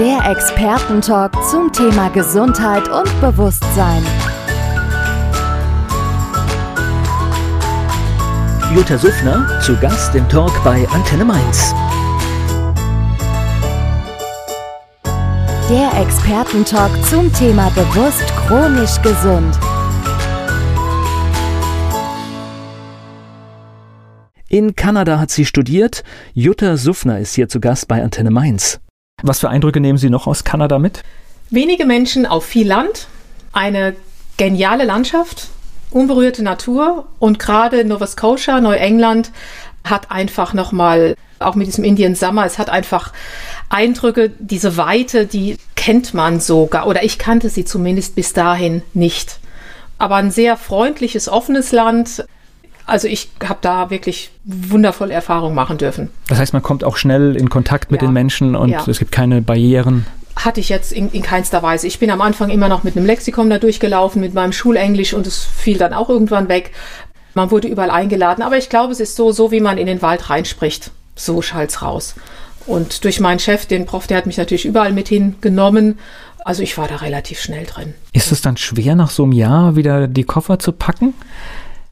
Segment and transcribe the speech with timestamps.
[0.00, 4.02] Der Expertentalk zum Thema Gesundheit und Bewusstsein.
[8.74, 11.74] Jutta Suffner zu Gast im Talk bei Antenne Mainz.
[15.68, 19.54] Der Expertentalk zum Thema bewusst chronisch gesund.
[24.48, 26.04] In Kanada hat sie studiert.
[26.32, 28.80] Jutta Suffner ist hier zu Gast bei Antenne Mainz.
[29.22, 31.02] Was für Eindrücke nehmen Sie noch aus Kanada mit?
[31.50, 33.08] Wenige Menschen auf viel Land,
[33.52, 33.94] eine
[34.36, 35.48] geniale Landschaft,
[35.90, 39.32] unberührte Natur und gerade Nova Scotia, Neuengland
[39.84, 43.12] hat einfach nochmal, auch mit diesem Indian Summer, es hat einfach
[43.68, 49.40] Eindrücke, diese Weite, die kennt man sogar, oder ich kannte sie zumindest bis dahin nicht.
[49.98, 52.24] Aber ein sehr freundliches, offenes Land.
[52.90, 56.10] Also ich habe da wirklich wundervolle Erfahrungen machen dürfen.
[56.28, 58.08] Das heißt, man kommt auch schnell in Kontakt mit ja.
[58.08, 58.82] den Menschen und ja.
[58.84, 60.06] es gibt keine Barrieren.
[60.34, 61.86] Hatte ich jetzt in, in keinster Weise.
[61.86, 65.28] Ich bin am Anfang immer noch mit einem Lexikon da durchgelaufen, mit meinem Schulenglisch und
[65.28, 66.72] es fiel dann auch irgendwann weg.
[67.34, 70.02] Man wurde überall eingeladen, aber ich glaube, es ist so, so wie man in den
[70.02, 70.90] Wald reinspricht.
[71.14, 72.16] So schallt's raus.
[72.66, 75.98] Und durch meinen Chef, den Prof, der hat mich natürlich überall mit hingenommen.
[76.44, 77.94] Also ich war da relativ schnell drin.
[78.12, 81.14] Ist es dann schwer, nach so einem Jahr wieder die Koffer zu packen?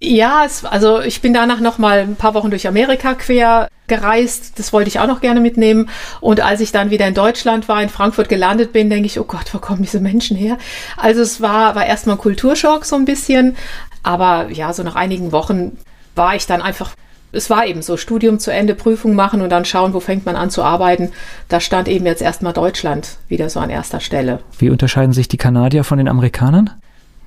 [0.00, 4.58] Ja, es, also ich bin danach noch mal ein paar Wochen durch Amerika quer gereist.
[4.58, 5.88] Das wollte ich auch noch gerne mitnehmen.
[6.20, 9.24] Und als ich dann wieder in Deutschland war, in Frankfurt gelandet bin, denke ich, oh
[9.24, 10.56] Gott, wo kommen diese Menschen her?
[10.96, 13.56] Also es war, war erstmal ein Kulturschock so ein bisschen.
[14.04, 15.78] Aber ja, so nach einigen Wochen
[16.14, 16.92] war ich dann einfach
[17.30, 20.36] es war eben so, Studium zu Ende, Prüfung machen und dann schauen, wo fängt man
[20.36, 21.12] an zu arbeiten.
[21.48, 24.40] Da stand eben jetzt erstmal Deutschland wieder so an erster Stelle.
[24.58, 26.70] Wie unterscheiden sich die Kanadier von den Amerikanern?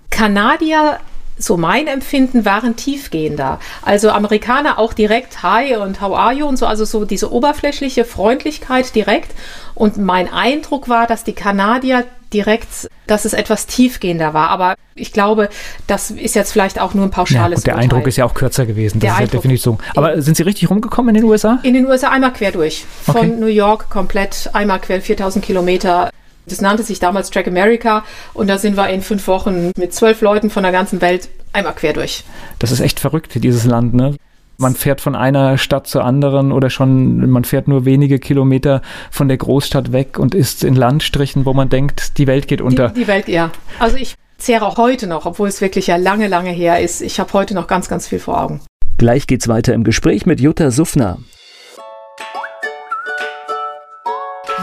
[0.10, 1.00] Kanadier
[1.38, 3.60] so mein Empfinden, waren tiefgehender.
[3.82, 8.06] Also Amerikaner auch direkt Hi und How are you und so, also so diese oberflächliche
[8.06, 9.32] Freundlichkeit direkt.
[9.74, 14.50] Und mein Eindruck war, dass die Kanadier direkt, dass es etwas tiefgehender war.
[14.50, 15.50] Aber ich glaube,
[15.88, 17.84] das ist jetzt vielleicht auch nur ein pauschales ja, Der Urteil.
[17.84, 19.00] Eindruck ist ja auch kürzer gewesen.
[19.00, 19.78] Das der ist Eindruck, ja definitiv so.
[19.96, 21.60] Aber sind Sie richtig rumgekommen in den USA?
[21.64, 22.86] In den USA einmal quer durch.
[23.04, 23.28] Von okay.
[23.28, 26.12] New York komplett einmal quer 4000 Kilometer
[26.46, 28.04] das nannte sich damals Track America
[28.34, 31.74] und da sind wir in fünf Wochen mit zwölf Leuten von der ganzen Welt einmal
[31.74, 32.24] quer durch.
[32.60, 34.16] Das ist echt verrückt, dieses Land, ne?
[34.58, 39.28] Man fährt von einer Stadt zur anderen oder schon, man fährt nur wenige Kilometer von
[39.28, 42.90] der Großstadt weg und ist in Landstrichen, wo man denkt, die Welt geht unter.
[42.90, 43.50] Die, die Welt, ja.
[43.80, 47.02] Also ich zehre auch heute noch, obwohl es wirklich ja lange, lange her ist.
[47.02, 48.62] Ich habe heute noch ganz, ganz viel vor Augen.
[49.00, 51.18] Gleich geht's weiter im Gespräch mit Jutta Suffner.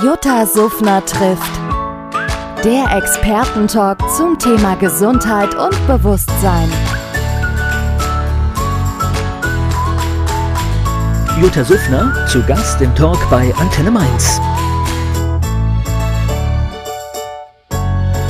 [0.00, 1.67] Jutta Suffner trifft.
[2.64, 6.68] Der Expertentalk zum Thema Gesundheit und Bewusstsein.
[11.40, 14.40] Jutta Suffner zu Gast im Talk bei Antenne Mainz.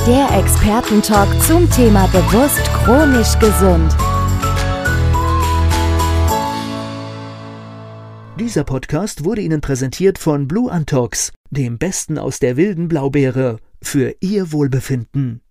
[0.05, 3.95] Der Expertentalk zum Thema bewusst chronisch gesund.
[8.39, 14.15] Dieser Podcast wurde Ihnen präsentiert von Blue Antox, dem Besten aus der wilden Blaubeere, für
[14.19, 15.41] Ihr Wohlbefinden.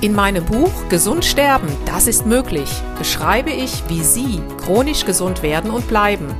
[0.00, 5.70] In meinem Buch Gesund sterben, das ist möglich, beschreibe ich, wie Sie chronisch gesund werden
[5.70, 6.34] und bleiben.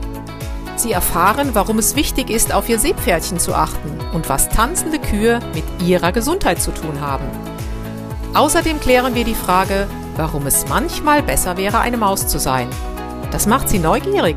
[0.77, 5.41] Sie erfahren, warum es wichtig ist, auf Ihr Seepferdchen zu achten und was tanzende Kühe
[5.55, 7.27] mit Ihrer Gesundheit zu tun haben.
[8.35, 12.69] Außerdem klären wir die Frage, warum es manchmal besser wäre, eine Maus zu sein
[13.31, 14.37] das macht Sie neugierig?